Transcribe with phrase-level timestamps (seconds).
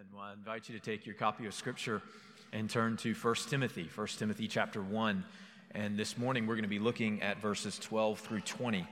[0.00, 0.12] Amen.
[0.14, 2.00] Well, I invite you to take your copy of Scripture
[2.52, 5.24] and turn to 1 Timothy, 1 Timothy chapter 1.
[5.72, 8.86] And this morning we're going to be looking at verses 12 through 20.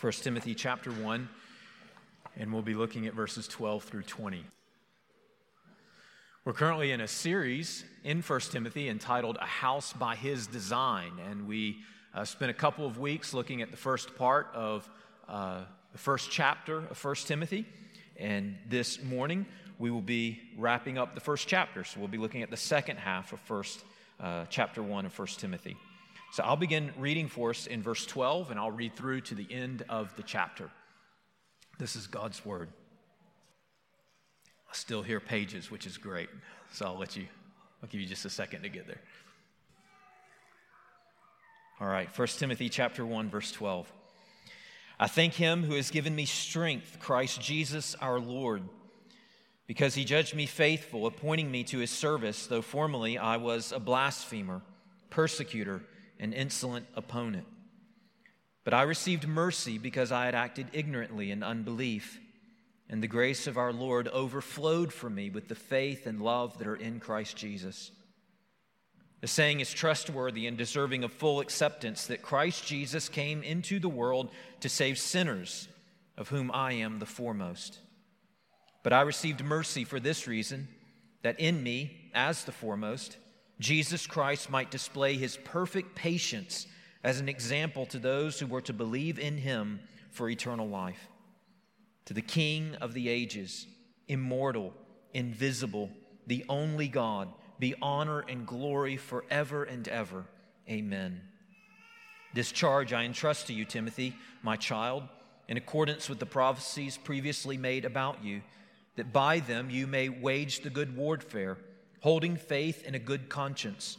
[0.00, 1.28] 1 Timothy chapter 1,
[2.38, 4.42] and we'll be looking at verses 12 through 20.
[6.46, 11.46] We're currently in a series in 1 Timothy entitled A House by His Design, and
[11.46, 11.80] we
[12.14, 14.88] uh, spent a couple of weeks looking at the first part of
[15.28, 17.66] uh, the first chapter of 1 Timothy.
[18.16, 19.46] And this morning,
[19.80, 21.82] we will be wrapping up the first chapter.
[21.82, 23.82] So we'll be looking at the second half of first,
[24.20, 25.76] uh, chapter 1 of First Timothy.
[26.32, 29.48] So I'll begin reading for us in verse 12, and I'll read through to the
[29.50, 30.70] end of the chapter.
[31.78, 32.68] This is God's word.
[34.70, 36.28] I still hear pages, which is great.
[36.72, 37.26] So I'll let you,
[37.82, 39.00] I'll give you just a second to get there.
[41.80, 43.90] All right, 1 Timothy chapter 1, verse 12.
[45.00, 48.62] I thank him who has given me strength, Christ Jesus our Lord,
[49.70, 53.78] because he judged me faithful, appointing me to his service, though formerly I was a
[53.78, 54.62] blasphemer,
[55.10, 55.80] persecutor,
[56.18, 57.46] and insolent opponent.
[58.64, 62.18] But I received mercy because I had acted ignorantly in unbelief,
[62.88, 66.66] and the grace of our Lord overflowed for me with the faith and love that
[66.66, 67.92] are in Christ Jesus.
[69.20, 73.88] The saying is trustworthy and deserving of full acceptance that Christ Jesus came into the
[73.88, 75.68] world to save sinners,
[76.16, 77.78] of whom I am the foremost.
[78.82, 80.68] But I received mercy for this reason
[81.22, 83.18] that in me, as the foremost,
[83.58, 86.66] Jesus Christ might display his perfect patience
[87.04, 91.08] as an example to those who were to believe in him for eternal life.
[92.06, 93.66] To the King of the ages,
[94.08, 94.72] immortal,
[95.12, 95.90] invisible,
[96.26, 97.28] the only God
[97.58, 100.24] be honor and glory forever and ever.
[100.68, 101.20] Amen.
[102.32, 105.02] This charge I entrust to you, Timothy, my child,
[105.48, 108.40] in accordance with the prophecies previously made about you,
[109.00, 111.56] that by them you may wage the good warfare,
[112.00, 113.96] holding faith in a good conscience.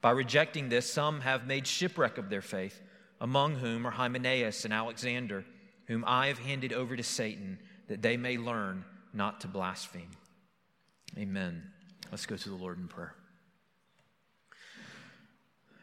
[0.00, 2.80] By rejecting this, some have made shipwreck of their faith,
[3.20, 5.44] among whom are Hymenaeus and Alexander,
[5.86, 7.58] whom I have handed over to Satan,
[7.88, 10.12] that they may learn not to blaspheme.
[11.18, 11.64] Amen.
[12.12, 13.16] Let's go to the Lord in prayer.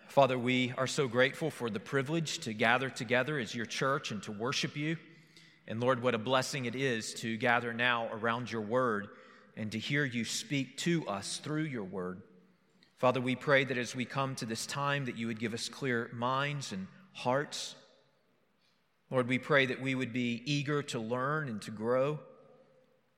[0.07, 4.23] Father, we are so grateful for the privilege to gather together as your church and
[4.23, 4.95] to worship you.
[5.67, 9.07] And Lord, what a blessing it is to gather now around your word
[9.55, 12.21] and to hear you speak to us through your word.
[12.97, 15.69] Father, we pray that as we come to this time that you would give us
[15.69, 17.75] clear minds and hearts.
[19.09, 22.19] Lord, we pray that we would be eager to learn and to grow.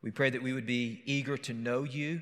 [0.02, 2.22] We pray that we would be eager to know you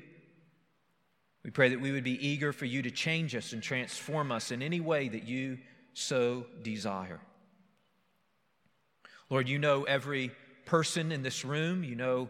[1.44, 4.50] we pray that we would be eager for you to change us and transform us
[4.50, 5.58] in any way that you
[5.92, 7.20] so desire.
[9.34, 10.30] Lord, you know every
[10.64, 11.82] person in this room.
[11.82, 12.28] You know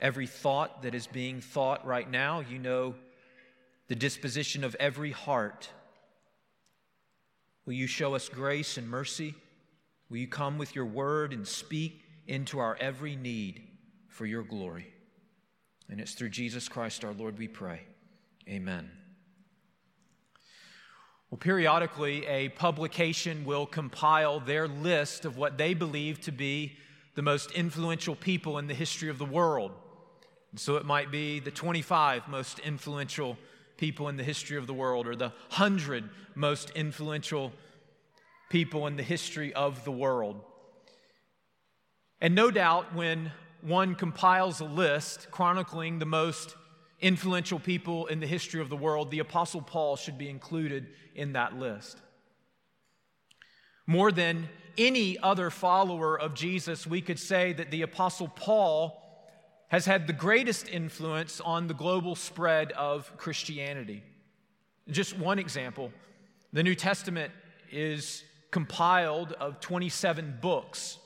[0.00, 2.40] every thought that is being thought right now.
[2.40, 2.94] You know
[3.88, 5.68] the disposition of every heart.
[7.66, 9.34] Will you show us grace and mercy?
[10.08, 13.62] Will you come with your word and speak into our every need
[14.08, 14.86] for your glory?
[15.90, 17.82] And it's through Jesus Christ our Lord we pray.
[18.48, 18.90] Amen.
[21.36, 26.78] Well, periodically, a publication will compile their list of what they believe to be
[27.14, 29.72] the most influential people in the history of the world.
[30.50, 33.36] And so it might be the 25 most influential
[33.76, 37.52] people in the history of the world, or the 100 most influential
[38.48, 40.40] people in the history of the world.
[42.18, 43.30] And no doubt, when
[43.60, 46.56] one compiles a list chronicling the most
[47.06, 51.34] influential people in the history of the world, the Apostle Paul should be included in
[51.34, 51.98] that list.
[53.86, 59.00] More than any other follower of Jesus, we could say that the Apostle Paul
[59.68, 64.02] has had the greatest influence on the global spread of Christianity.
[64.88, 65.92] Just one example
[66.52, 67.32] the New Testament
[67.70, 70.98] is compiled of 27 books.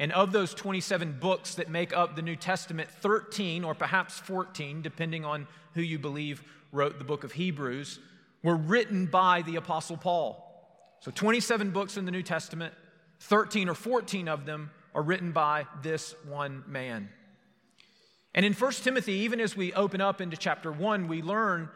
[0.00, 4.80] And of those 27 books that make up the New Testament, 13 or perhaps 14,
[4.80, 6.42] depending on who you believe
[6.72, 7.98] wrote the book of Hebrews,
[8.42, 10.46] were written by the Apostle Paul.
[11.00, 12.72] So 27 books in the New Testament,
[13.20, 17.10] 13 or 14 of them are written by this one man.
[18.34, 21.68] And in 1 Timothy, even as we open up into chapter 1, we learn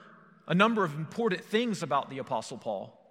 [0.49, 3.04] a number of important things about the Apostle Paul.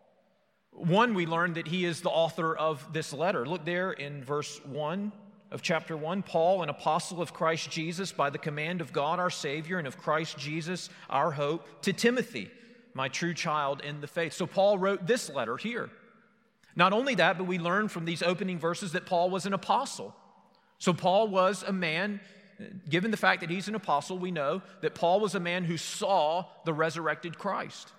[0.75, 3.45] One, we learn that he is the author of this letter.
[3.45, 5.11] Look there in verse 1
[5.51, 9.29] of chapter 1 Paul, an apostle of Christ Jesus, by the command of God our
[9.29, 12.49] Savior and of Christ Jesus our hope, to Timothy,
[12.93, 14.33] my true child in the faith.
[14.33, 15.89] So Paul wrote this letter here.
[16.75, 20.15] Not only that, but we learn from these opening verses that Paul was an apostle.
[20.79, 22.19] So Paul was a man
[22.89, 25.77] given the fact that he's an apostle, we know that Paul was a man who
[25.77, 27.91] saw the resurrected Christ.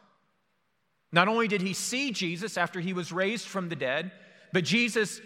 [1.14, 4.10] Not only did he see Jesus after he was raised from the dead,
[4.52, 5.20] but Jesus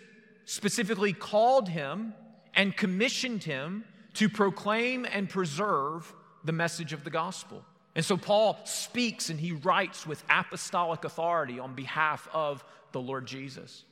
[0.45, 2.13] specifically called him
[2.53, 6.15] and commissioned him to proclaim and preserve
[6.45, 7.65] the message of the gospel.
[7.95, 12.63] And so Paul speaks and he writes with apostolic authority on behalf of
[12.93, 13.85] the Lord Jesus.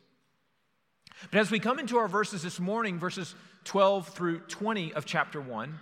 [1.31, 3.35] But as we come into our verses this morning, verses
[3.65, 5.79] 12 through 20 of chapter 1,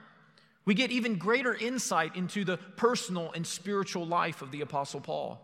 [0.65, 5.44] we get even greater insight into the personal and spiritual life of the Apostle Paul.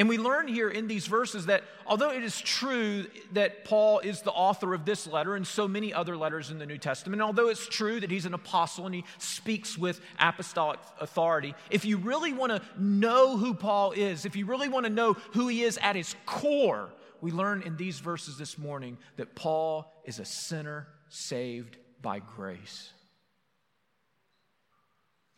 [0.00, 3.04] And we learn here in these verses that although it is true
[3.34, 6.64] that Paul is the author of this letter and so many other letters in the
[6.64, 11.54] New Testament, although it's true that he's an apostle and he speaks with apostolic authority,
[11.68, 15.18] if you really want to know who Paul is, if you really want to know
[15.32, 16.88] who he is at his core,
[17.20, 22.88] we learn in these verses this morning that Paul is a sinner saved by grace.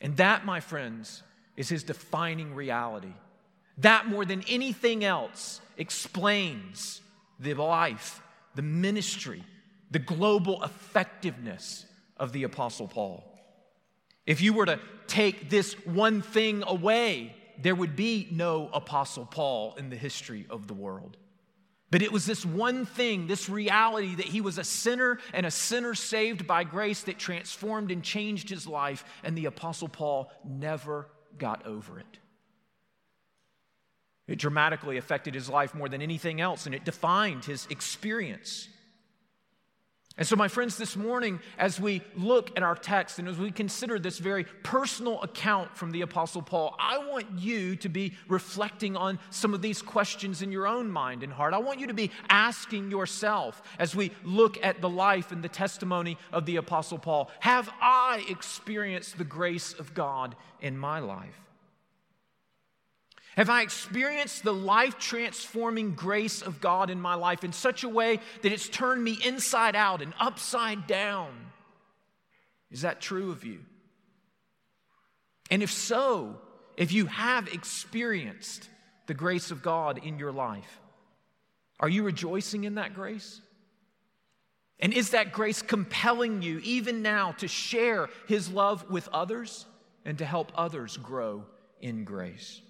[0.01, 1.25] And that, my friends,
[1.57, 3.15] is his defining reality.
[3.79, 7.01] That, more than anything else, explains
[7.41, 8.23] the life,
[8.55, 9.45] the ministry,
[9.91, 11.87] the global effectiveness
[12.17, 13.25] of the Apostle Paul.
[14.27, 19.75] If you were to take this one thing away, there would be no Apostle Paul
[19.77, 21.17] in the history of the world.
[21.91, 25.51] But it was this one thing, this reality that he was a sinner and a
[25.51, 31.09] sinner saved by grace that transformed and changed his life, and the Apostle Paul never
[31.37, 32.19] got over it.
[34.29, 38.69] It dramatically affected his life more than anything else, and it defined his experience.
[40.19, 43.51] And so, my friends, this morning, as we look at our text and as we
[43.51, 48.95] consider this very personal account from the Apostle Paul, I want you to be reflecting
[48.95, 51.55] on some of these questions in your own mind and heart.
[51.55, 55.49] I want you to be asking yourself as we look at the life and the
[55.49, 61.41] testimony of the Apostle Paul Have I experienced the grace of God in my life?
[63.37, 67.89] Have I experienced the life transforming grace of God in my life in such a
[67.89, 71.31] way that it's turned me inside out and upside down?
[72.71, 73.61] Is that true of you?
[75.51, 76.37] And if so,
[76.77, 78.69] if you have experienced
[79.07, 80.81] the grace of God in your life,
[81.81, 83.41] are you rejoicing in that grace?
[84.79, 89.65] And is that grace compelling you, even now, to share His love with others
[90.05, 91.45] and to help others grow
[91.81, 92.61] in grace?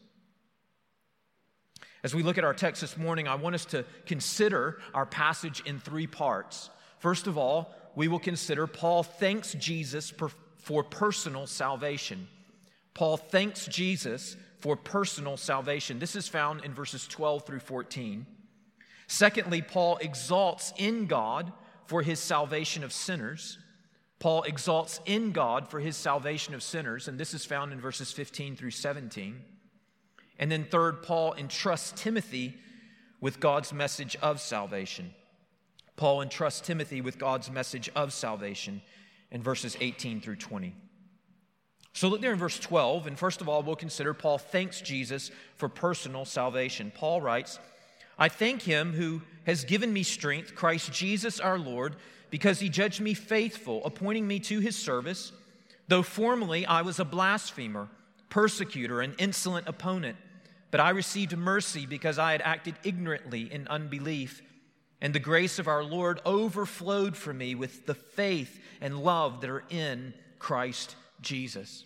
[2.05, 5.63] As we look at our text this morning, I want us to consider our passage
[5.67, 6.69] in three parts.
[6.99, 10.13] First of all, we will consider Paul thanks Jesus
[10.57, 12.27] for personal salvation.
[12.95, 15.99] Paul thanks Jesus for personal salvation.
[15.99, 18.27] This is found in verses 12 through 14.
[19.07, 21.53] Secondly, Paul exalts in God
[21.87, 23.59] for his salvation of sinners.
[24.19, 28.13] Paul exalts in God for his salvation of sinners, and this is found in verses
[28.13, 29.43] 15 through 17.
[30.39, 32.57] And then, third, Paul entrusts Timothy
[33.21, 35.15] with God's message of salvation.
[35.97, 38.83] Paul entrusts Timothy with God's message of salvation
[39.31, 40.75] in verses 18 through 20.
[41.93, 45.31] So look there in verse 12, and first of all, we'll consider Paul thanks Jesus
[45.57, 46.91] for personal salvation.
[46.95, 47.59] Paul writes,
[48.19, 51.97] I thank him who has given me strength, Christ Jesus our Lord,
[52.31, 55.33] because he judged me faithful, appointing me to his service,
[55.89, 57.89] though formerly I was a blasphemer
[58.33, 60.17] persecutor, an insolent opponent.
[60.71, 64.41] But I received mercy because I had acted ignorantly in unbelief.
[65.03, 69.51] And the grace of our Lord overflowed for me with the faith and love that
[69.51, 71.85] are in Christ Jesus.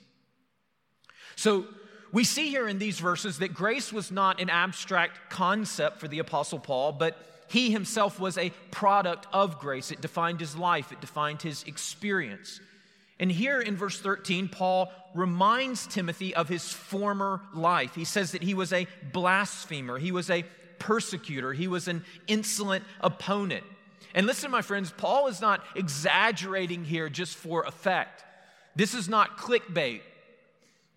[1.35, 1.67] So,
[2.13, 6.21] we see here in these verses that grace was not an abstract concept for the
[6.21, 7.19] Apostle Paul, but
[7.49, 9.91] he himself was a product of grace.
[9.91, 12.61] It defined his life, it defined his experience.
[13.19, 17.95] And here in verse 13, Paul reminds Timothy of his former life.
[17.95, 20.45] He says that he was a blasphemer, he was a
[20.79, 23.65] persecutor, he was an insolent opponent.
[24.15, 28.25] And listen, my friends, Paul is not exaggerating here just for effect.
[28.75, 30.03] This is not clickbait,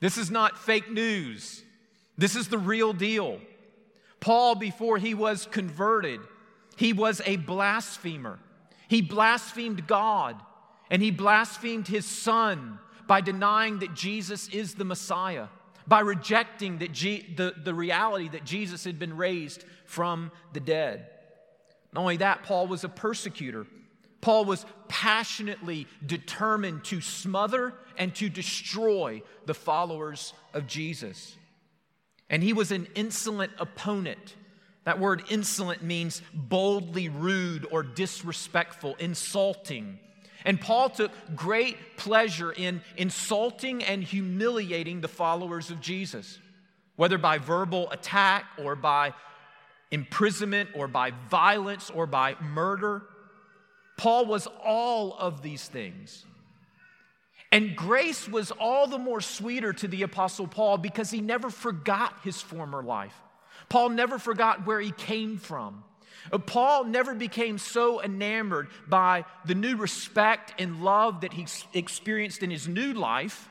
[0.01, 1.63] this is not fake news,
[2.17, 3.39] this is the real deal.
[4.19, 6.19] Paul, before he was converted,
[6.75, 8.37] he was a blasphemer.
[8.89, 10.35] He blasphemed God
[10.89, 15.47] and he blasphemed his son by denying that Jesus is the Messiah,
[15.87, 21.07] by rejecting that G- the, the reality that Jesus had been raised from the dead.
[21.93, 23.65] Not only that, Paul was a persecutor.
[24.21, 31.35] Paul was passionately determined to smother and to destroy the followers of Jesus.
[32.29, 34.35] And he was an insolent opponent.
[34.83, 39.99] That word insolent means boldly rude or disrespectful, insulting
[40.45, 46.39] And Paul took great pleasure in insulting and humiliating the followers of Jesus,
[46.95, 49.13] whether by verbal attack or by
[49.91, 53.03] imprisonment or by violence or by murder.
[53.97, 56.25] Paul was all of these things.
[57.51, 62.13] And grace was all the more sweeter to the Apostle Paul because he never forgot
[62.23, 63.15] his former life.
[63.69, 65.83] Paul never forgot where he came from.
[66.45, 72.51] Paul never became so enamored by the new respect and love that he experienced in
[72.51, 73.49] his new life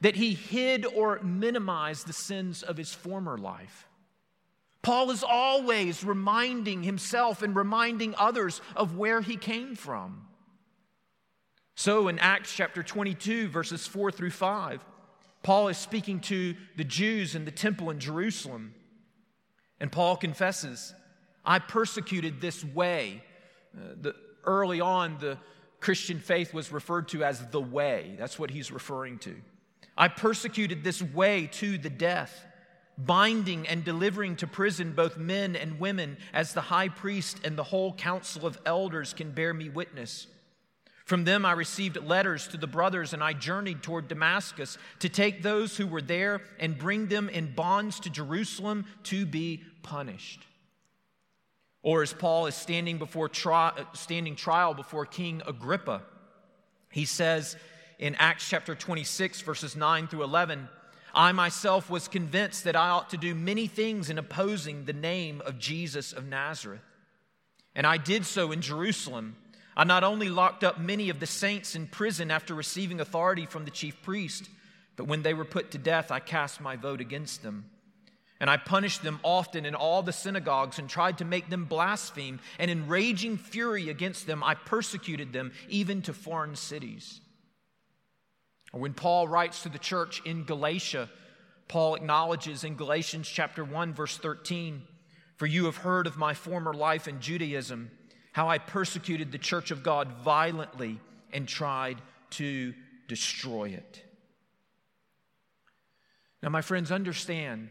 [0.00, 3.88] that he hid or minimized the sins of his former life.
[4.82, 10.28] Paul is always reminding himself and reminding others of where he came from.
[11.74, 14.80] So in Acts chapter 22, verses 4 through 5,
[15.42, 18.74] Paul is speaking to the Jews in the temple in Jerusalem.
[19.80, 20.94] And Paul confesses,
[21.46, 23.22] I persecuted this way.
[23.76, 25.38] Uh, the, early on, the
[25.80, 28.16] Christian faith was referred to as the way.
[28.18, 29.36] That's what he's referring to.
[29.96, 32.44] I persecuted this way to the death,
[32.98, 37.62] binding and delivering to prison both men and women, as the high priest and the
[37.62, 40.26] whole council of elders can bear me witness.
[41.04, 45.42] From them I received letters to the brothers, and I journeyed toward Damascus to take
[45.42, 50.44] those who were there and bring them in bonds to Jerusalem to be punished.
[51.82, 56.02] Or as Paul is standing before tri- standing trial before King Agrippa,
[56.90, 57.56] he says
[57.98, 60.68] in Acts chapter 26, verses 9 through 11,
[61.14, 65.40] I myself was convinced that I ought to do many things in opposing the name
[65.46, 66.82] of Jesus of Nazareth.
[67.74, 69.36] And I did so in Jerusalem.
[69.76, 73.64] I not only locked up many of the saints in prison after receiving authority from
[73.64, 74.48] the chief priest,
[74.96, 77.66] but when they were put to death, I cast my vote against them.
[78.38, 82.40] And I punished them often in all the synagogues and tried to make them blaspheme.
[82.58, 87.20] And in raging fury against them, I persecuted them even to foreign cities.
[88.72, 91.08] When Paul writes to the church in Galatia,
[91.68, 94.86] Paul acknowledges in Galatians chapter 1 verse 13,
[95.36, 97.90] "For you have heard of my former life in Judaism,
[98.32, 101.00] how I persecuted the church of God violently
[101.32, 102.74] and tried to
[103.08, 104.02] destroy it."
[106.42, 107.70] Now my friends understand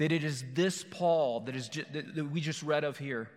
[0.00, 3.28] that it is this Paul that, is ju- that we just read of here,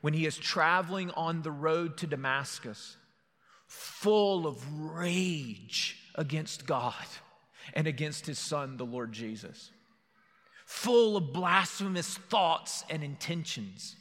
[0.00, 2.96] when he is traveling on the road to Damascus,
[3.66, 6.94] full of rage against God
[7.74, 9.72] and against his son, the Lord Jesus,
[10.64, 13.96] full of blasphemous thoughts and intentions,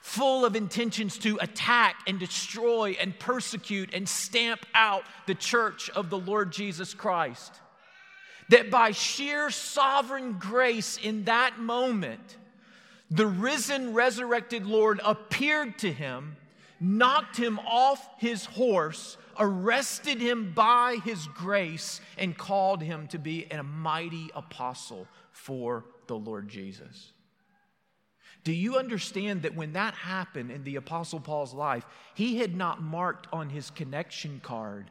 [0.00, 6.08] full of intentions to attack and destroy and persecute and stamp out the church of
[6.08, 7.60] the Lord Jesus Christ
[8.48, 12.36] that by sheer sovereign grace in that moment,
[13.10, 16.36] the risen, resurrected Lord appeared to him,
[16.80, 23.46] knocked him off his horse, arrested him by his grace, and called him to be
[23.50, 27.12] a mighty apostle for the Lord Jesus.
[28.44, 32.82] Do you understand that when that happened in the Apostle Paul's life, he had not
[32.82, 34.90] marked on his connection card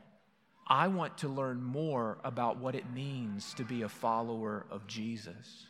[0.67, 5.67] I want to learn more about what it means to be a follower of Jesus.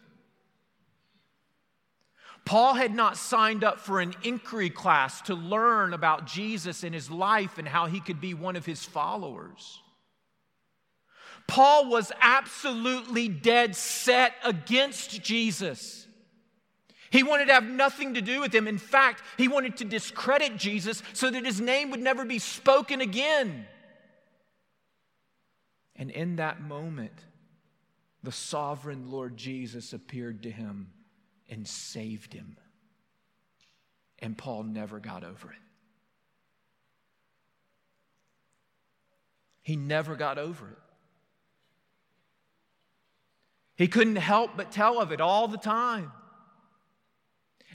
[2.46, 7.10] Paul had not signed up for an inquiry class to learn about Jesus and his
[7.10, 9.82] life and how he could be one of his followers.
[11.48, 16.08] Paul was absolutely dead set against Jesus.
[17.10, 18.68] He wanted to have nothing to do with him.
[18.68, 23.02] In fact, he wanted to discredit Jesus so that his name would never be spoken
[23.02, 23.68] again.
[25.96, 27.14] And in that moment,
[28.24, 30.92] the sovereign Lord Jesus appeared to him
[31.50, 32.58] and saved him.
[34.20, 35.58] And Paul never got over it.
[39.62, 40.78] He never got over it.
[43.76, 46.12] He couldn't help but tell of it all the time.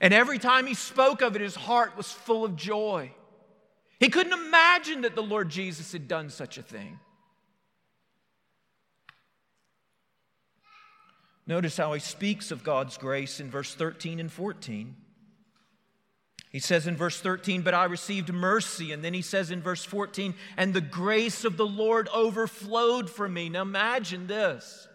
[0.00, 3.12] And every time he spoke of it, his heart was full of joy.
[3.98, 7.00] He couldn't imagine that the Lord Jesus had done such a thing.
[11.48, 14.94] Notice how he speaks of God's grace in verse 13 and 14.
[16.50, 18.92] He says in verse 13, But I received mercy.
[18.92, 23.26] And then he says in verse 14, And the grace of the Lord overflowed for
[23.26, 23.48] me.
[23.48, 24.86] Now imagine this.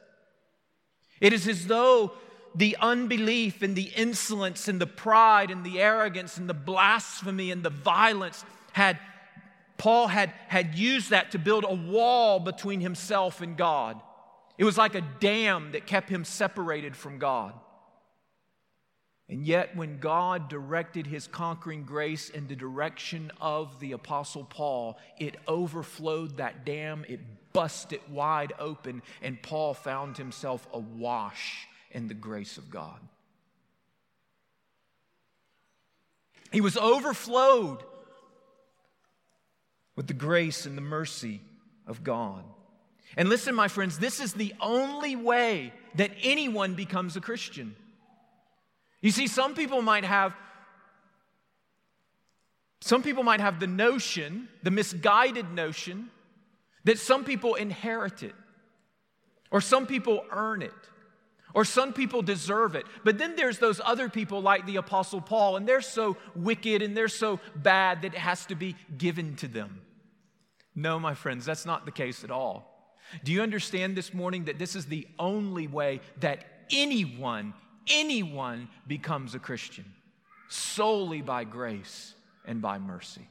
[1.19, 2.13] It is as though
[2.53, 7.63] the unbelief and the insolence and the pride and the arrogance and the blasphemy and
[7.63, 8.99] the violence had,
[9.79, 13.99] Paul had, had used that to build a wall between himself and God.
[14.57, 17.53] It was like a dam that kept him separated from God.
[19.29, 24.97] And yet, when God directed his conquering grace in the direction of the Apostle Paul,
[25.17, 27.21] it overflowed that dam, it
[27.53, 32.99] busted wide open, and Paul found himself awash in the grace of God.
[36.51, 37.83] He was overflowed
[39.95, 41.41] with the grace and the mercy
[41.87, 42.43] of God.
[43.15, 47.75] And listen, my friends, this is the only way that anyone becomes a Christian.
[49.01, 50.33] You see, some people might have
[52.81, 56.09] some people might have the notion, the misguided notion,
[56.83, 58.35] that some people inherit it,
[59.51, 60.73] or some people earn it,
[61.53, 62.85] or some people deserve it.
[63.05, 66.95] But then there's those other people like the Apostle Paul, and they're so wicked and
[66.95, 69.79] they're so bad that it has to be given to them.
[70.75, 72.72] No, my friends, that's not the case at all.
[73.23, 77.53] Do you understand this morning that this is the only way that anyone,
[77.87, 79.85] anyone becomes a Christian?
[80.49, 82.13] Solely by grace
[82.45, 83.27] and by mercy.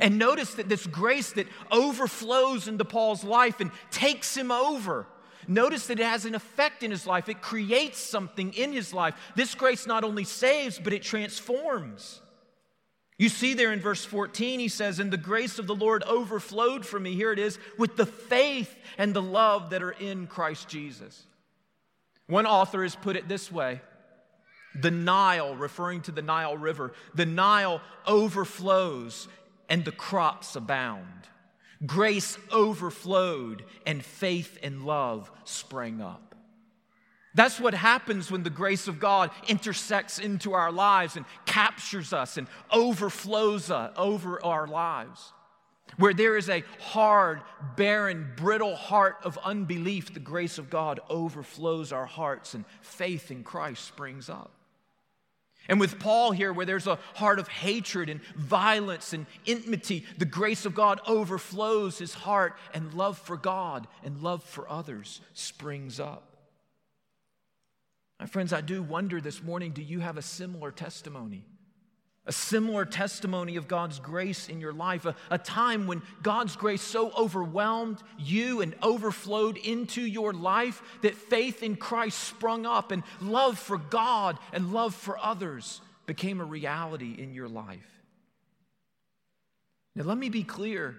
[0.00, 5.06] And notice that this grace that overflows into Paul's life and takes him over.
[5.48, 7.28] Notice that it has an effect in his life.
[7.28, 9.14] It creates something in his life.
[9.36, 12.20] This grace not only saves, but it transforms.
[13.18, 16.84] You see there in verse 14, he says, And the grace of the Lord overflowed
[16.84, 20.68] from me, here it is, with the faith and the love that are in Christ
[20.68, 21.24] Jesus.
[22.26, 23.80] One author has put it this way
[24.74, 29.28] The Nile, referring to the Nile River, the Nile overflows
[29.68, 31.06] and the crops abound.
[31.84, 36.25] Grace overflowed and faith and love sprang up.
[37.36, 42.38] That's what happens when the grace of God intersects into our lives and captures us
[42.38, 45.34] and overflows us over our lives.
[45.98, 47.42] Where there is a hard,
[47.76, 53.44] barren, brittle heart of unbelief, the grace of God overflows our hearts and faith in
[53.44, 54.52] Christ springs up.
[55.68, 60.24] And with Paul here, where there's a heart of hatred and violence and enmity, the
[60.24, 66.00] grace of God overflows his heart, and love for God and love for others springs
[66.00, 66.35] up.
[68.18, 71.44] My friends, I do wonder this morning do you have a similar testimony?
[72.28, 76.82] A similar testimony of God's grace in your life, a, a, time when God's grace
[76.82, 83.04] so overwhelmed you and overflowed into your life that faith in Christ sprung up and
[83.20, 87.86] love for God and love for others became a reality in your life.
[89.94, 90.96] Now, let me be clear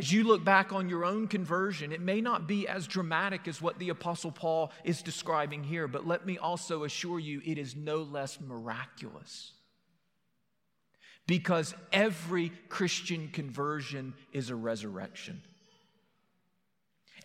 [0.00, 3.60] as you look back on your own conversion, it may not be as dramatic as
[3.60, 7.76] what the Apostle Paul is describing here, but let me also assure you it is
[7.76, 9.52] no less miraculous.
[11.26, 15.42] Because every Christian conversion is a resurrection.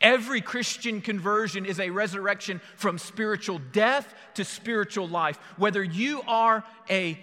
[0.02, 5.40] Every Christian conversion is a resurrection from spiritual death to spiritual life.
[5.56, 7.18] Whether you are a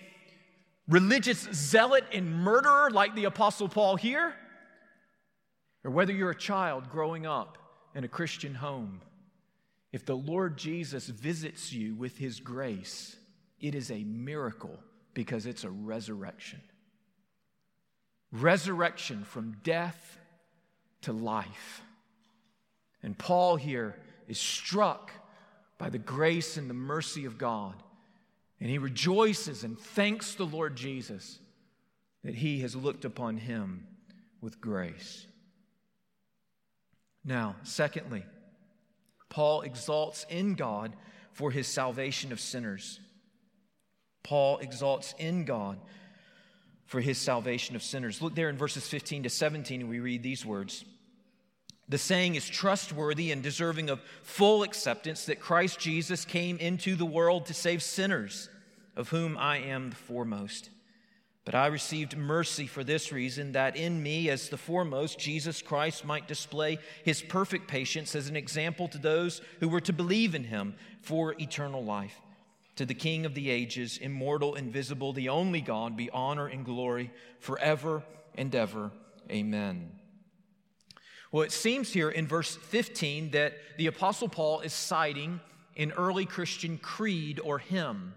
[0.88, 4.34] religious zealot and murderer like the Apostle Paul here,
[5.84, 7.58] or whether you're a child growing up
[7.94, 9.00] in a Christian home,
[9.92, 13.16] if the Lord Jesus visits you with his grace,
[13.60, 14.78] it is a miracle
[15.14, 16.60] because it's a resurrection.
[18.30, 20.18] Resurrection from death
[21.02, 21.82] to life.
[23.02, 23.96] And Paul here
[24.28, 25.10] is struck
[25.76, 27.74] by the grace and the mercy of God.
[28.60, 31.40] And he rejoices and thanks the Lord Jesus
[32.24, 33.86] that he has looked upon him
[34.40, 35.26] with grace.
[37.24, 38.24] Now, secondly,
[39.28, 40.94] Paul exalts in God
[41.32, 43.00] for his salvation of sinners.
[44.22, 45.78] Paul exalts in God
[46.86, 48.20] for his salvation of sinners.
[48.20, 50.84] Look there in verses 15 to 17, and we read these words.
[51.88, 57.06] The saying is trustworthy and deserving of full acceptance that Christ Jesus came into the
[57.06, 58.48] world to save sinners,
[58.96, 60.70] of whom I am the foremost.
[61.44, 66.04] But I received mercy for this reason that in me, as the foremost, Jesus Christ
[66.04, 70.44] might display his perfect patience as an example to those who were to believe in
[70.44, 72.20] him for eternal life.
[72.76, 77.10] To the King of the ages, immortal, invisible, the only God, be honor and glory
[77.40, 78.04] forever
[78.36, 78.92] and ever.
[79.28, 79.90] Amen.
[81.32, 85.40] Well, it seems here in verse 15 that the Apostle Paul is citing
[85.76, 88.14] an early Christian creed or hymn.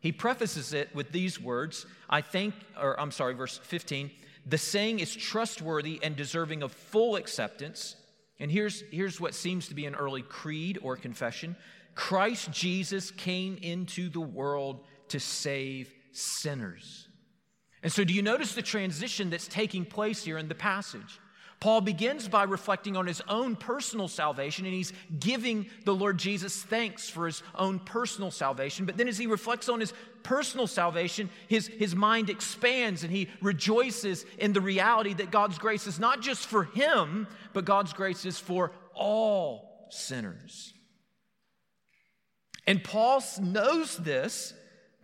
[0.00, 4.10] He prefaces it with these words I think, or I'm sorry, verse 15.
[4.46, 7.96] The saying is trustworthy and deserving of full acceptance.
[8.40, 11.56] And here's, here's what seems to be an early creed or confession
[11.94, 17.08] Christ Jesus came into the world to save sinners.
[17.82, 21.18] And so, do you notice the transition that's taking place here in the passage?
[21.60, 26.62] Paul begins by reflecting on his own personal salvation, and he's giving the Lord Jesus
[26.62, 28.86] thanks for his own personal salvation.
[28.86, 29.92] But then, as he reflects on his
[30.22, 35.88] personal salvation, his, his mind expands and he rejoices in the reality that God's grace
[35.88, 40.74] is not just for him, but God's grace is for all sinners.
[42.68, 44.52] And Paul knows this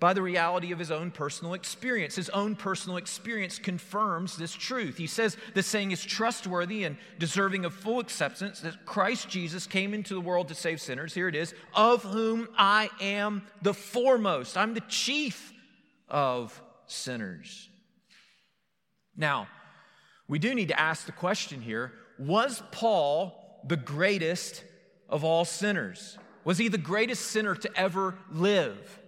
[0.04, 2.14] by the reality of his own personal experience.
[2.14, 4.98] His own personal experience confirms this truth.
[4.98, 9.94] He says the saying is trustworthy and deserving of full acceptance that Christ Jesus came
[9.94, 11.14] into the world to save sinners.
[11.14, 14.58] Here it is, of whom I am the foremost.
[14.58, 15.54] I'm the chief
[16.06, 17.70] of sinners.
[19.16, 19.48] Now,
[20.28, 24.64] we do need to ask the question here was Paul the greatest
[25.08, 26.18] of all sinners?
[26.44, 29.00] Was he the greatest sinner to ever live?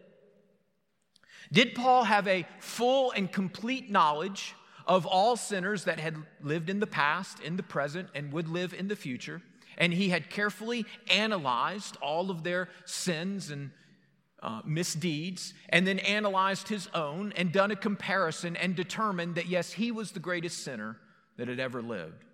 [1.52, 4.54] Did Paul have a full and complete knowledge
[4.86, 8.74] of all sinners that had lived in the past, in the present, and would live
[8.74, 9.42] in the future?
[9.78, 13.70] And he had carefully analyzed all of their sins and
[14.42, 19.72] uh, misdeeds, and then analyzed his own and done a comparison and determined that yes,
[19.72, 20.96] he was the greatest sinner
[21.36, 22.24] that had ever lived.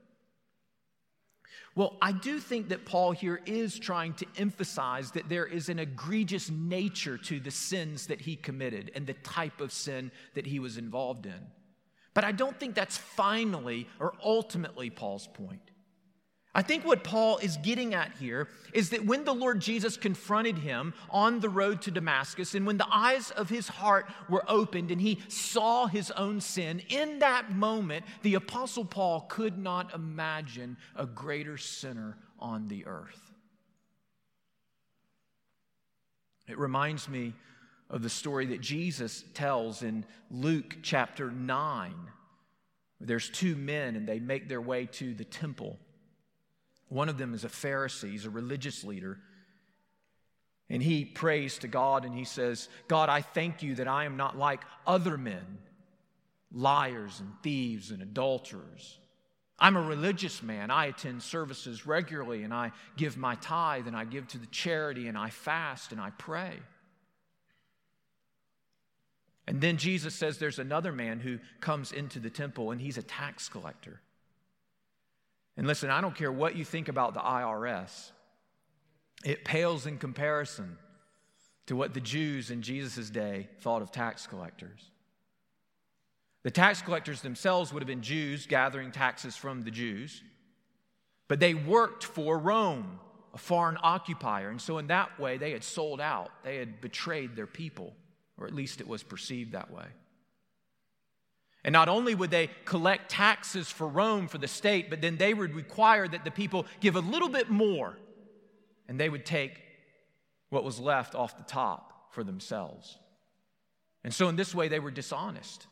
[1.75, 5.79] Well, I do think that Paul here is trying to emphasize that there is an
[5.79, 10.59] egregious nature to the sins that he committed and the type of sin that he
[10.59, 11.47] was involved in.
[12.15, 15.72] But I don't think that's finally or ultimately Paul's point.
[16.55, 20.59] I think what Paul is getting at here is that when the Lord Jesus confronted
[20.59, 24.91] him on the road to Damascus, and when the eyes of his heart were opened
[24.91, 30.77] and he saw his own sin, in that moment, the Apostle Paul could not imagine
[30.95, 33.33] a greater sinner on the earth.
[36.49, 37.33] It reminds me
[37.89, 41.95] of the story that Jesus tells in Luke chapter 9.
[43.01, 45.79] There's two men, and they make their way to the temple.
[46.93, 49.19] One of them is a Pharisee, he's a religious leader.
[50.69, 54.19] And he prays to God and he says, God, I thank you that I am
[54.19, 55.59] not like other men,
[56.53, 58.99] liars and thieves and adulterers.
[59.59, 60.71] I'm a religious man.
[60.71, 65.09] I attend services regularly and I give my tithe and I give to the charity
[65.09, 66.59] and I fast and I pray.
[69.47, 73.03] And then Jesus says there's another man who comes into the temple and he's a
[73.03, 74.01] tax collector.
[75.57, 78.11] And listen, I don't care what you think about the IRS,
[79.25, 80.79] it pales in comparison
[81.67, 84.91] to what the Jews in Jesus' day thought of tax collectors.
[86.43, 90.23] The tax collectors themselves would have been Jews gathering taxes from the Jews,
[91.29, 92.99] but they worked for Rome,
[93.33, 94.51] a foreign occupier.
[94.51, 97.95] And so, in that way, they had sold out, they had betrayed their people,
[98.37, 99.87] or at least it was perceived that way.
[101.65, 105.33] And not only would they collect taxes for Rome, for the state, but then they
[105.33, 107.97] would require that the people give a little bit more,
[108.89, 109.61] and they would take
[110.51, 112.99] what was left off the top for themselves.
[114.03, 115.67] And so, in this way, they were dishonest.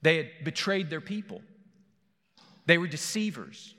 [0.00, 1.42] They had betrayed their people,
[2.66, 3.74] they were deceivers.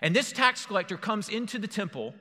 [0.00, 2.14] And this tax collector comes into the temple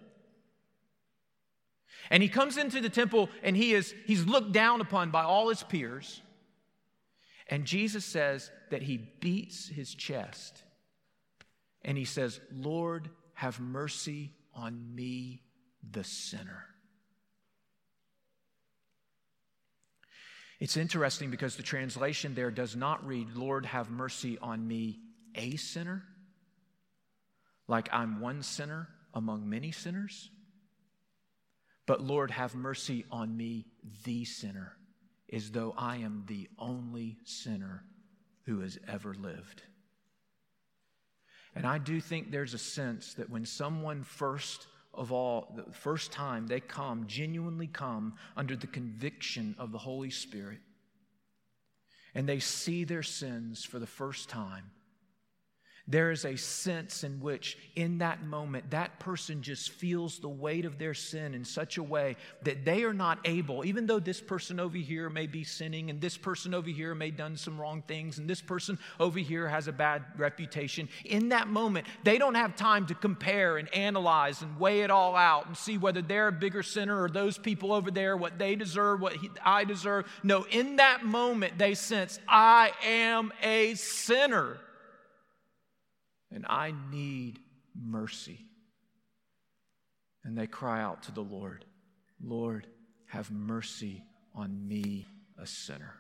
[2.10, 5.50] and he comes into the temple and he is he's looked down upon by all
[5.50, 6.22] his peers.
[7.50, 10.64] And Jesus says that he beats his chest
[11.84, 15.44] and he says, "Lord, have mercy on me,
[15.90, 16.66] the sinner."
[20.60, 25.00] It's interesting because the translation there does not read, Lord, have mercy on me,
[25.36, 26.04] a sinner,
[27.68, 30.32] like I'm one sinner among many sinners.
[31.88, 33.66] But Lord, have mercy on me,
[34.04, 34.78] the sinner,
[35.34, 37.84] as though I am the only sinner
[38.46, 39.64] who has ever lived.
[41.56, 46.12] And I do think there's a sense that when someone first of all, the first
[46.12, 50.60] time they come, genuinely come under the conviction of the Holy Spirit,
[52.16, 54.72] and they see their sins for the first time,
[55.88, 60.66] there is a sense in which, in that moment, that person just feels the weight
[60.66, 64.20] of their sin in such a way that they are not able, even though this
[64.20, 67.60] person over here may be sinning, and this person over here may have done some
[67.60, 72.18] wrong things, and this person over here has a bad reputation, in that moment, they
[72.18, 76.02] don't have time to compare and analyze and weigh it all out and see whether
[76.02, 79.64] they're a bigger sinner or those people over there, what they deserve, what he, I
[79.64, 80.06] deserve.
[80.22, 84.60] No, in that moment, they sense, I am a sinner
[86.32, 87.40] and I need
[87.76, 88.46] mercy.
[90.24, 91.66] And they cry out to the Lord,
[92.22, 92.68] Lord,
[93.08, 94.04] have mercy
[94.36, 95.94] on me, a sinner.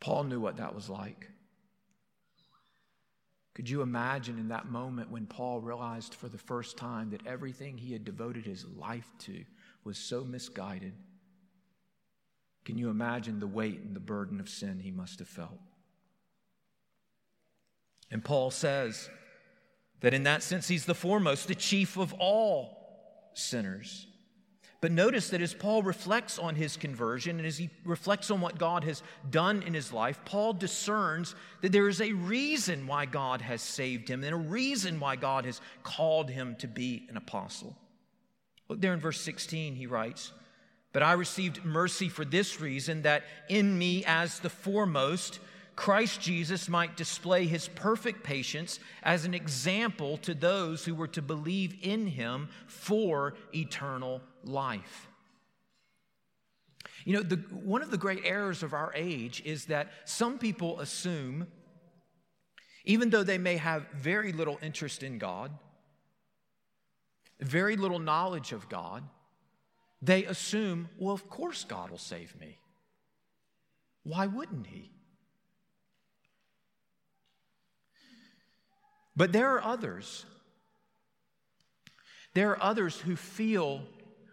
[0.00, 1.28] Paul knew what that was like.
[3.54, 7.76] Could you imagine in that moment when Paul realized for the first time that everything
[7.76, 9.44] he had devoted his life to
[9.84, 10.94] was so misguided?
[12.64, 15.58] Can you imagine the weight and the burden of sin he must have felt?
[18.10, 19.08] And Paul says
[20.00, 24.06] that in that sense, he's the foremost, the chief of all sinners.
[24.80, 28.58] But notice that as Paul reflects on his conversion and as he reflects on what
[28.58, 33.42] God has done in his life, Paul discerns that there is a reason why God
[33.42, 37.76] has saved him and a reason why God has called him to be an apostle.
[38.68, 40.32] Look there in verse 16, he writes,
[40.94, 45.40] But I received mercy for this reason, that in me as the foremost,
[45.80, 51.22] Christ Jesus might display his perfect patience as an example to those who were to
[51.22, 55.08] believe in him for eternal life.
[57.06, 60.80] You know, the, one of the great errors of our age is that some people
[60.80, 61.46] assume,
[62.84, 65.50] even though they may have very little interest in God,
[67.40, 69.02] very little knowledge of God,
[70.02, 72.58] they assume, well, of course God will save me.
[74.02, 74.92] Why wouldn't He?
[79.20, 80.24] But there are others.
[82.32, 83.82] There are others who feel,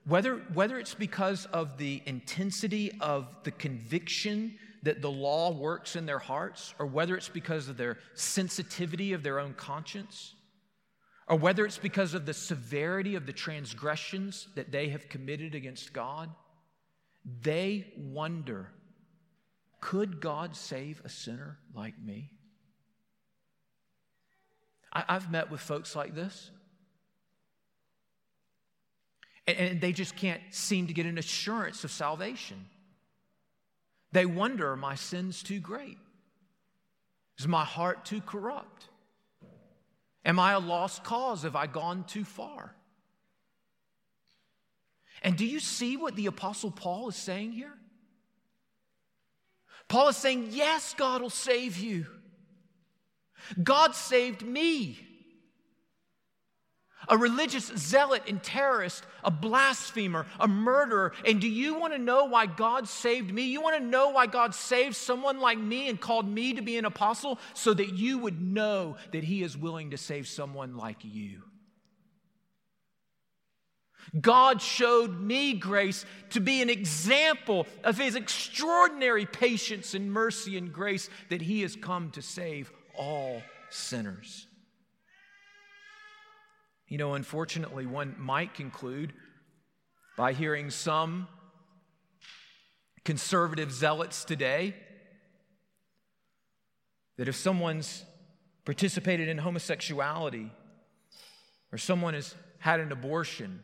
[0.05, 6.05] whether, whether it's because of the intensity of the conviction that the law works in
[6.05, 10.35] their hearts, or whether it's because of their sensitivity of their own conscience,
[11.27, 15.91] or whether it's because of the severity of the transgressions that they have committed against
[15.91, 16.29] God,
[17.41, 18.69] they wonder
[19.81, 22.36] could God save a sinner like me?
[24.91, 26.51] I, have met with folks like this.
[29.45, 32.65] And, and they just can't seem to get an assurance of salvation.
[34.11, 35.97] They wonder, are my sins too great?
[37.37, 38.89] Is my heart too corrupt?
[40.25, 41.43] Am I a lost cause?
[41.43, 42.73] Have I gone too far?
[45.21, 47.73] And do you see what the Apostle Paul is saying here?
[49.87, 52.07] Paul is saying, Yes, God will save you.
[53.61, 54.99] God saved me.
[57.09, 61.13] A religious zealot and terrorist, a blasphemer, a murderer.
[61.25, 63.43] And do you want to know why God saved me?
[63.43, 66.77] You want to know why God saved someone like me and called me to be
[66.77, 67.39] an apostle?
[67.53, 71.43] So that you would know that He is willing to save someone like you.
[74.19, 80.73] God showed me grace to be an example of His extraordinary patience and mercy and
[80.73, 84.47] grace that He has come to save all sinners.
[86.87, 89.13] You know, unfortunately, one might conclude
[90.15, 91.27] by hearing some
[93.03, 94.75] conservative zealots today
[97.17, 98.03] that if someone's
[98.65, 100.51] participated in homosexuality
[101.71, 103.61] or someone has had an abortion,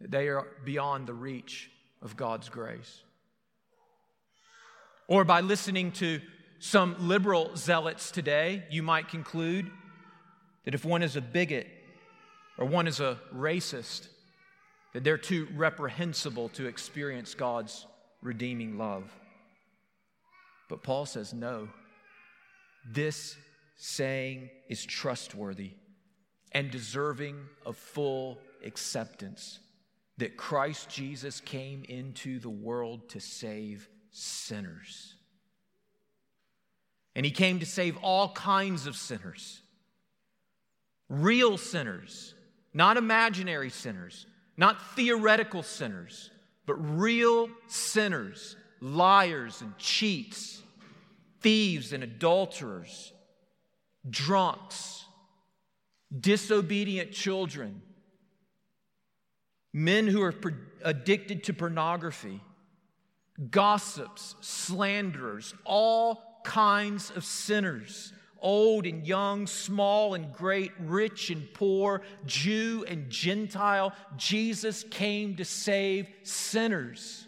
[0.00, 1.70] they are beyond the reach
[2.02, 3.02] of God's grace.
[5.08, 6.20] Or by listening to
[6.64, 9.70] some liberal zealots today, you might conclude
[10.64, 11.66] that if one is a bigot
[12.56, 14.08] or one is a racist,
[14.94, 17.84] that they're too reprehensible to experience God's
[18.22, 19.12] redeeming love.
[20.70, 21.68] But Paul says, no,
[22.90, 23.36] this
[23.76, 25.72] saying is trustworthy
[26.52, 29.58] and deserving of full acceptance
[30.16, 35.13] that Christ Jesus came into the world to save sinners.
[37.16, 39.62] And he came to save all kinds of sinners.
[41.08, 42.34] Real sinners,
[42.72, 46.30] not imaginary sinners, not theoretical sinners,
[46.66, 50.62] but real sinners, liars and cheats,
[51.40, 53.12] thieves and adulterers,
[54.08, 55.04] drunks,
[56.18, 57.82] disobedient children,
[59.72, 60.34] men who are
[60.82, 62.40] addicted to pornography,
[63.50, 68.12] gossips, slanderers, all kinds of sinners
[68.44, 73.94] old and young, small and great, rich and poor, Jew and Gentile.
[74.18, 77.26] Jesus came to save sinners.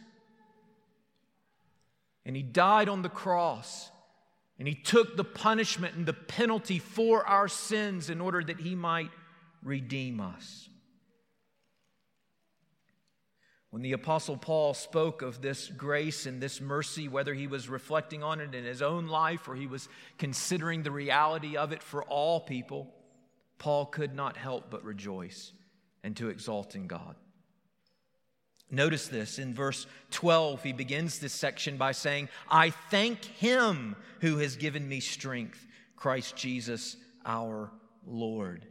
[2.27, 3.91] And he died on the cross.
[4.59, 8.75] And he took the punishment and the penalty for our sins in order that he
[8.75, 9.11] might
[9.63, 10.69] redeem us.
[13.77, 18.23] When the Apostle Paul spoke of this grace and this mercy, whether he was reflecting
[18.23, 22.03] on it in his own life or he was considering the reality of it for
[22.05, 22.91] all people,
[23.59, 25.53] Paul could not help but rejoice
[26.03, 27.17] and to exalt in God.
[28.71, 34.39] Notice this in verse 12, he begins this section by saying, I thank him who
[34.39, 37.71] has given me strength, Christ Jesus our
[38.07, 38.65] Lord.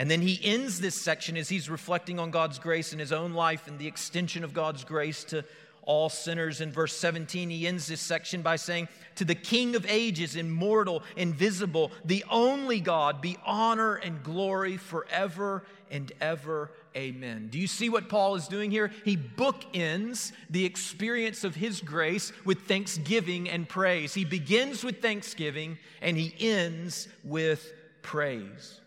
[0.00, 3.34] And then he ends this section as he's reflecting on God's grace in his own
[3.34, 5.44] life and the extension of God's grace to
[5.82, 6.62] all sinners.
[6.62, 11.02] In verse 17, he ends this section by saying, To the King of ages, immortal,
[11.18, 16.70] invisible, the only God, be honor and glory forever and ever.
[16.96, 17.48] Amen.
[17.50, 18.90] Do you see what Paul is doing here?
[19.04, 24.14] He bookends the experience of his grace with thanksgiving and praise.
[24.14, 28.80] He begins with thanksgiving and he ends with praise.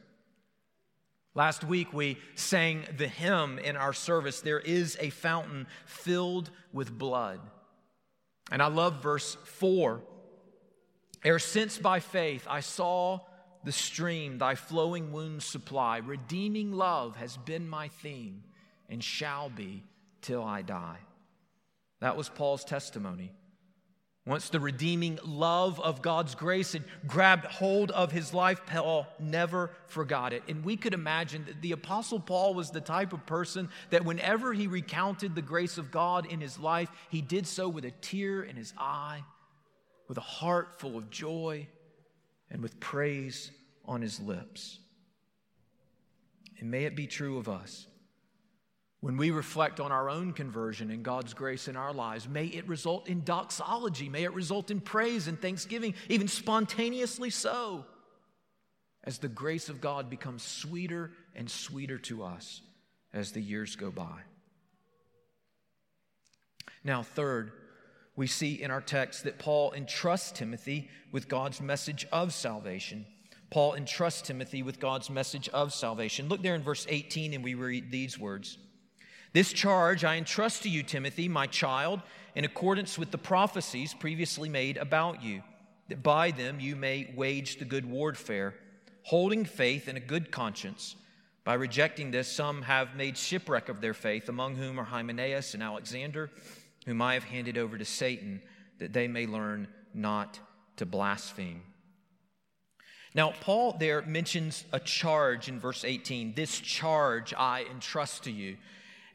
[1.35, 6.95] Last week we sang the hymn in our service, There is a fountain filled with
[6.95, 7.39] blood.
[8.51, 10.01] And I love verse 4.
[11.23, 13.21] Ere since by faith I saw
[13.63, 18.43] the stream thy flowing wounds supply, redeeming love has been my theme
[18.89, 19.83] and shall be
[20.21, 20.99] till I die.
[22.01, 23.31] That was Paul's testimony.
[24.25, 29.71] Once the redeeming love of God's grace had grabbed hold of his life, Paul never
[29.87, 30.43] forgot it.
[30.47, 34.53] And we could imagine that the Apostle Paul was the type of person that whenever
[34.53, 38.43] he recounted the grace of God in his life, he did so with a tear
[38.43, 39.23] in his eye,
[40.07, 41.67] with a heart full of joy,
[42.49, 43.51] and with praise
[43.83, 44.79] on his lips.
[46.59, 47.87] And may it be true of us.
[49.03, 52.65] When we reflect on our own conversion and God's grace in our lives, may it
[52.69, 57.83] result in doxology, may it result in praise and thanksgiving, even spontaneously so,
[59.03, 62.61] as the grace of God becomes sweeter and sweeter to us
[63.11, 64.21] as the years go by.
[66.85, 67.51] Now, third,
[68.15, 73.05] we see in our text that Paul entrusts Timothy with God's message of salvation.
[73.49, 76.29] Paul entrusts Timothy with God's message of salvation.
[76.29, 78.57] Look there in verse 18, and we read these words.
[79.33, 82.01] This charge I entrust to you, Timothy, my child,
[82.35, 85.41] in accordance with the prophecies previously made about you,
[85.89, 88.53] that by them you may wage the good warfare,
[89.01, 90.95] holding faith and a good conscience.
[91.43, 95.63] By rejecting this, some have made shipwreck of their faith, among whom are Hymenaeus and
[95.63, 96.29] Alexander,
[96.85, 98.41] whom I have handed over to Satan,
[98.77, 100.39] that they may learn not
[100.77, 101.63] to blaspheme.
[103.15, 106.33] Now, Paul there mentions a charge in verse 18.
[106.35, 108.57] This charge I entrust to you.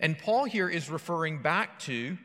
[0.00, 2.16] And Paul here is referring back to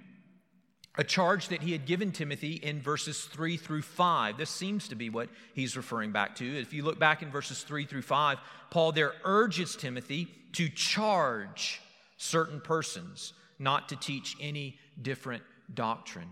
[0.95, 4.37] a charge that he had given Timothy in verses 3 through 5.
[4.37, 6.59] This seems to be what he's referring back to.
[6.59, 8.37] If you look back in verses 3 through 5,
[8.69, 11.81] Paul there urges Timothy to charge
[12.17, 16.29] certain persons not to teach any different doctrine.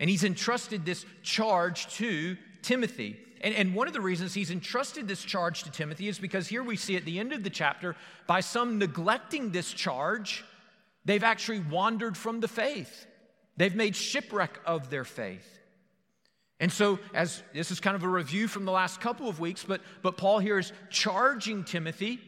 [0.00, 3.20] And he's entrusted this charge to Timothy.
[3.40, 6.62] And, and, one of the reasons he's entrusted this charge to Timothy is because here
[6.62, 10.44] we see at the end of the chapter, by some neglecting this charge,
[11.04, 13.06] They've actually wandered from the faith.
[13.56, 15.58] They've made shipwreck of their faith.
[16.60, 19.64] And so, as this is kind of a review from the last couple of weeks,
[19.64, 22.20] but, but Paul here is charging Timothy,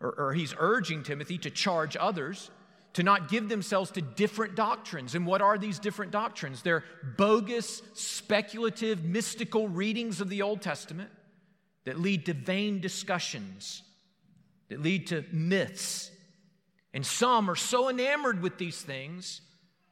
[0.00, 2.50] or, or he's urging Timothy to charge others
[2.94, 5.14] to not give themselves to different doctrines.
[5.14, 6.62] And what are these different doctrines?
[6.62, 6.84] They're
[7.16, 11.10] bogus, speculative, mystical readings of the Old Testament
[11.84, 13.82] that lead to vain discussions,
[14.68, 16.10] that lead to myths
[16.92, 19.40] and some are so enamored with these things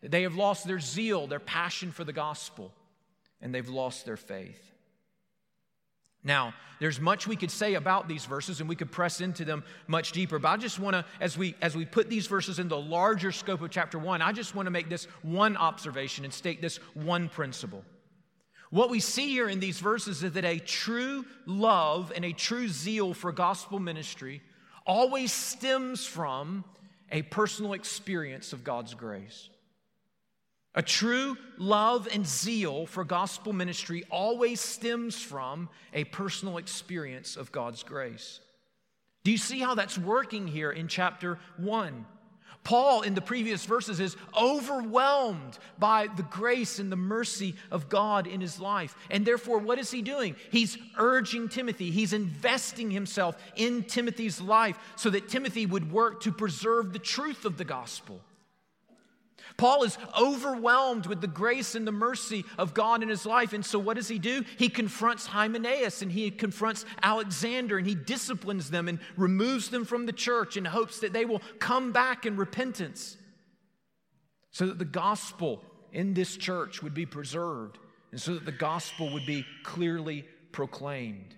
[0.01, 2.73] that they have lost their zeal, their passion for the gospel,
[3.41, 4.73] and they've lost their faith.
[6.25, 9.65] Now, there's much we could say about these verses, and we could press into them
[9.87, 10.39] much deeper.
[10.39, 13.33] But I just want to, as we as we put these verses in the larger
[13.33, 16.79] scope of chapter one, I just want to make this one observation and state this
[16.95, 17.85] one principle.
[18.71, 22.69] What we see here in these verses is that a true love and a true
[22.69, 24.43] zeal for gospel ministry
[24.85, 26.65] always stems from
[27.11, 29.49] a personal experience of God's grace.
[30.75, 37.51] A true love and zeal for gospel ministry always stems from a personal experience of
[37.51, 38.41] God's grace.
[39.25, 42.07] Do you see how that's working here in chapter 1?
[42.65, 48.27] Paul, in the previous verses, is overwhelmed by the grace and the mercy of God
[48.27, 48.95] in his life.
[49.11, 50.37] And therefore, what is he doing?
[50.51, 56.33] He's urging Timothy, he's investing himself in Timothy's life so that Timothy would work to
[56.33, 58.21] preserve the truth of the gospel.
[59.59, 63.53] Paul is overwhelmed with the grace and the mercy of God in his life.
[63.53, 64.45] And so, what does he do?
[64.57, 70.07] He confronts Hymenaeus and he confronts Alexander and he disciplines them and removes them from
[70.07, 73.17] the church in hopes that they will come back in repentance
[74.53, 77.79] so that the gospel in this church would be preserved
[78.13, 81.35] and so that the gospel would be clearly proclaimed.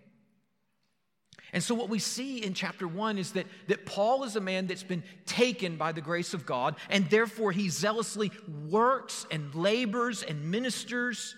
[1.53, 4.67] And so, what we see in chapter one is that, that Paul is a man
[4.67, 8.31] that's been taken by the grace of God, and therefore he zealously
[8.69, 11.35] works and labors and ministers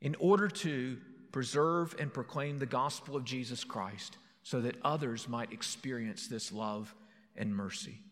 [0.00, 0.98] in order to
[1.32, 6.94] preserve and proclaim the gospel of Jesus Christ so that others might experience this love
[7.34, 8.03] and mercy.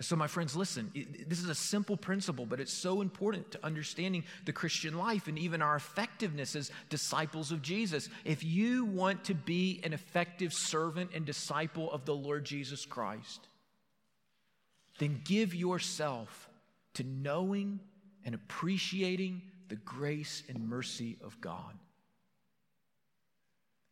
[0.00, 0.92] So, my friends, listen,
[1.26, 5.38] this is a simple principle, but it's so important to understanding the Christian life and
[5.38, 8.10] even our effectiveness as disciples of Jesus.
[8.22, 13.48] If you want to be an effective servant and disciple of the Lord Jesus Christ,
[14.98, 16.50] then give yourself
[16.94, 17.80] to knowing
[18.22, 21.72] and appreciating the grace and mercy of God.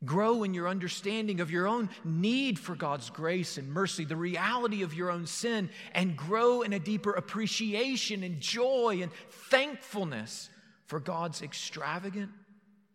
[0.04, 4.82] Grow in your understanding of your own need for God's grace and mercy, the reality
[4.82, 9.12] of your own sin, and grow in a deeper appreciation and joy and
[9.50, 10.50] thankfulness
[10.86, 12.30] for God's extravagant,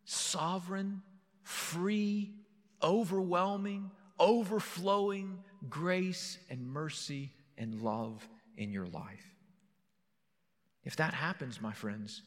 [0.05, 1.01] sovereign,
[1.43, 2.33] free,
[2.81, 5.39] overwhelming, overflowing
[5.69, 9.35] grace and mercy and love in your life.
[10.83, 12.21] If that happens, my friends,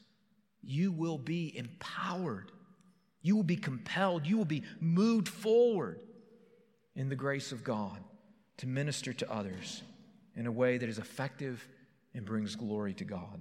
[0.63, 2.52] you will be empowered
[3.23, 6.01] you will be compelled, you will be moved forward
[6.95, 7.99] in the grace of God
[8.59, 9.83] to minister to others
[10.37, 11.67] in a way that is effective
[12.15, 13.41] and brings glory to God.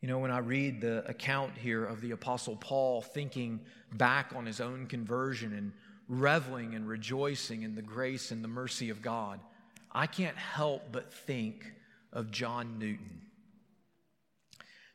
[0.00, 3.60] You know, when I read the account here of the Apostle Paul thinking
[3.92, 5.72] back on his own conversion and
[6.08, 9.38] reveling and rejoicing in the grace and the mercy of God,
[9.92, 11.72] I can't help but think
[12.12, 13.22] of John Newton.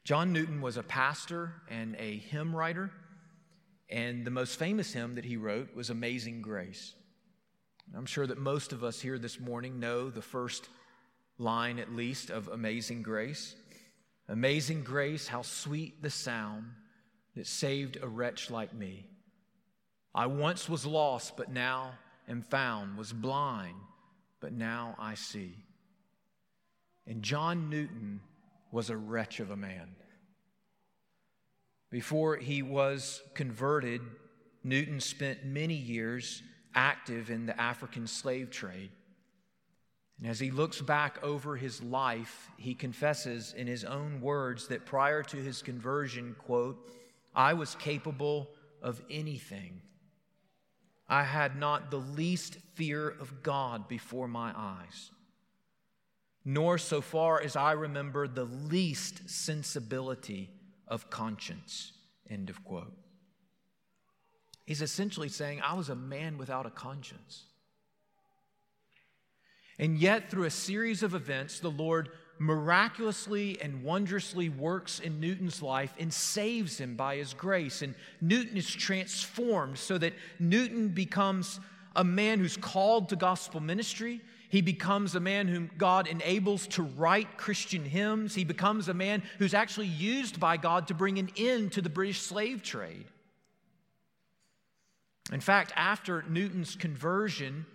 [0.07, 2.91] John Newton was a pastor and a hymn writer,
[3.89, 6.93] and the most famous hymn that he wrote was Amazing Grace.
[7.93, 10.69] I'm sure that most of us here this morning know the first
[11.37, 13.53] line, at least, of Amazing Grace.
[14.29, 16.67] Amazing grace, how sweet the sound
[17.35, 19.09] that saved a wretch like me.
[20.15, 21.91] I once was lost, but now
[22.29, 23.75] am found, was blind,
[24.39, 25.53] but now I see.
[27.05, 28.21] And John Newton
[28.71, 29.95] was a wretch of a man.
[31.89, 34.01] Before he was converted,
[34.63, 36.43] Newton spent many years
[36.75, 38.91] active in the African slave trade.
[40.19, 44.85] And as he looks back over his life, he confesses in his own words that
[44.85, 46.77] prior to his conversion, quote,
[47.35, 48.49] I was capable
[48.81, 49.81] of anything.
[51.07, 55.11] I had not the least fear of God before my eyes
[56.49, 60.49] nor, so far as I remember, the least sensibility
[60.87, 61.91] of conscience.
[62.29, 62.93] End of quote.
[64.65, 67.43] He's essentially saying, I was a man without a conscience.
[69.77, 75.61] And yet, through a series of events, the Lord miraculously and wondrously works in Newton's
[75.61, 77.81] life and saves him by his grace.
[77.81, 81.59] And Newton is transformed so that Newton becomes
[81.93, 84.21] a man who's called to gospel ministry.
[84.49, 88.33] He becomes a man whom God enables to write Christian hymns.
[88.33, 91.89] He becomes a man who's actually used by God to bring an end to the
[91.89, 93.05] British slave trade.
[95.33, 97.65] In fact, after Newton's conversion,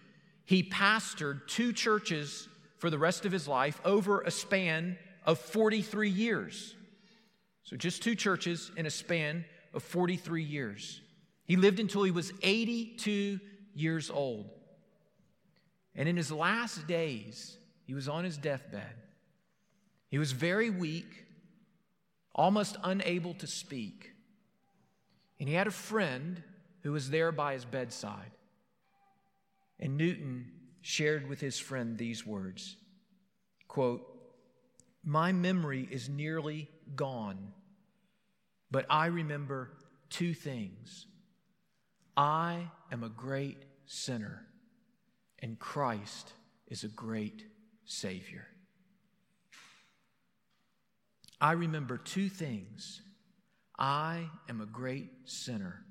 [0.47, 2.49] he pastored two churches
[2.79, 6.75] for the rest of his life over a span of 43 years.
[7.65, 9.45] So, just two churches in a span
[9.75, 11.01] of 43 years.
[11.45, 13.39] He lived until he was 82
[13.75, 14.51] years old.
[15.95, 18.95] And in his last days, he was on his deathbed.
[20.09, 21.27] He was very weak,
[22.35, 24.13] almost unable to speak.
[25.39, 26.43] And he had a friend
[26.83, 28.31] who was there by his bedside.
[29.79, 32.77] And Newton shared with his friend these words
[33.69, 34.07] quote,
[35.05, 37.53] My memory is nearly gone,
[38.71, 39.71] but I remember
[40.11, 41.07] two things.
[42.17, 44.47] I am a great sinner
[45.43, 46.33] and Christ
[46.69, 47.45] is a great
[47.85, 48.47] Savior.
[51.41, 53.03] I remember two things
[53.77, 55.85] I am a great sinner,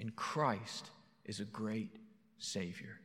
[0.00, 0.90] and Christ
[1.24, 1.96] is a great
[2.38, 2.98] Savior.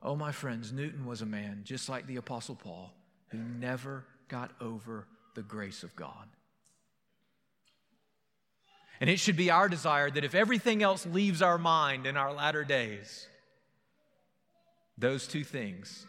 [0.00, 2.94] Oh, my friends, Newton was a man, just like the Apostle Paul,
[3.28, 6.28] who never got over the grace of God.
[9.00, 12.32] And it should be our desire that if everything else leaves our mind in our
[12.32, 13.28] latter days,
[14.96, 16.06] those two things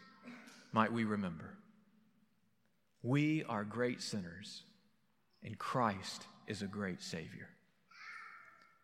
[0.72, 1.56] might we remember.
[3.04, 4.64] We are great sinners,
[5.44, 7.50] and Christ is a great Savior.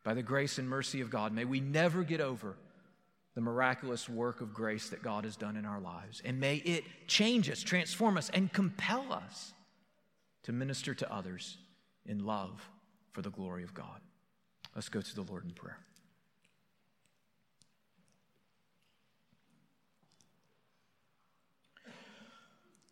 [0.03, 2.55] By the grace and mercy of God, may we never get over
[3.33, 6.21] the miraculous work of grace that God has done in our lives.
[6.23, 9.53] And may it change us, transform us, and compel us
[10.43, 11.57] to minister to others
[12.05, 12.69] in love
[13.15, 14.01] for the glory of God.
[14.75, 15.77] Let's go to the Lord in prayer.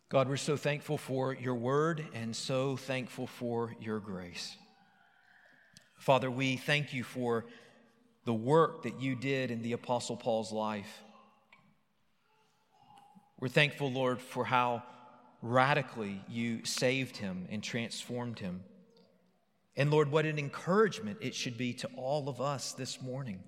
[0.07, 4.55] God, we're so thankful for your word and so thankful for your grace.
[5.97, 7.43] Father, we thank you for
[8.24, 11.01] the work that you did in the Apostle Paul's life.
[13.41, 14.84] We're thankful, Lord, for how
[15.41, 18.63] radically you saved him and transformed him.
[19.76, 23.43] And Lord, what an encouragement it should be to all of us this morning.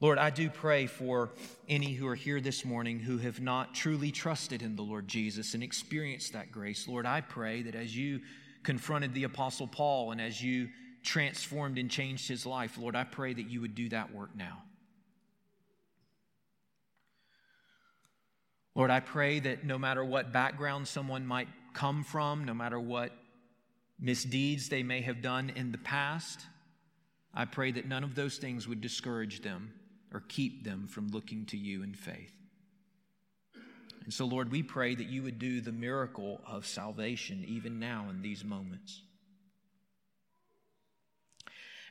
[0.00, 1.30] Lord, I do pray for
[1.68, 5.54] any who are here this morning who have not truly trusted in the Lord Jesus
[5.54, 6.86] and experienced that grace.
[6.86, 8.20] Lord, I pray that as you
[8.62, 10.68] confronted the Apostle Paul and as you
[11.02, 14.62] transformed and changed his life, Lord, I pray that you would do that work now.
[18.76, 23.10] Lord, I pray that no matter what background someone might come from, no matter what
[23.98, 26.40] misdeeds they may have done in the past,
[27.34, 29.72] I pray that none of those things would discourage them
[30.12, 32.32] or keep them from looking to you in faith.
[34.04, 38.06] And so, Lord, we pray that you would do the miracle of salvation even now
[38.08, 39.02] in these moments.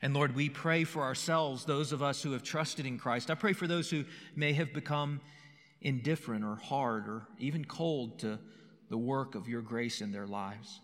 [0.01, 3.29] And Lord, we pray for ourselves, those of us who have trusted in Christ.
[3.29, 4.05] I pray for those who
[4.35, 5.21] may have become
[5.81, 8.39] indifferent or hard or even cold to
[8.89, 10.79] the work of your grace in their lives.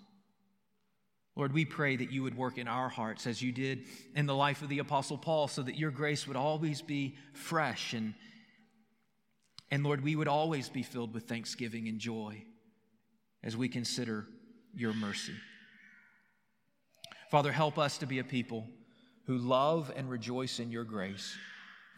[1.35, 4.35] Lord, we pray that you would work in our hearts as you did in the
[4.35, 8.13] life of the Apostle Paul, so that your grace would always be fresh and,
[9.71, 12.43] and Lord, we would always be filled with thanksgiving and joy
[13.43, 14.27] as we consider
[14.75, 15.33] your mercy.
[17.31, 18.67] Father, help us to be a people
[19.25, 21.35] who love and rejoice in your grace,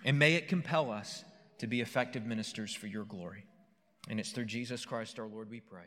[0.06, 1.26] and may it compel us
[1.58, 3.44] to be effective ministers for your glory.
[4.10, 5.86] And it's through Jesus Christ our Lord we pray.